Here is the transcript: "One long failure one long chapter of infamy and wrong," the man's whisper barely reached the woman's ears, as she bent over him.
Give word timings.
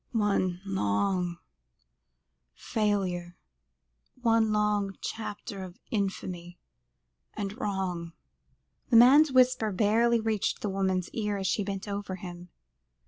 "One 0.13 0.61
long 0.65 1.37
failure 2.55 3.37
one 4.19 4.51
long 4.51 4.97
chapter 4.99 5.61
of 5.63 5.77
infamy 5.91 6.57
and 7.35 7.55
wrong," 7.59 8.13
the 8.89 8.95
man's 8.97 9.31
whisper 9.31 9.71
barely 9.71 10.19
reached 10.19 10.61
the 10.61 10.69
woman's 10.69 11.09
ears, 11.11 11.41
as 11.41 11.47
she 11.49 11.63
bent 11.63 11.87
over 11.87 12.15
him. 12.15 12.49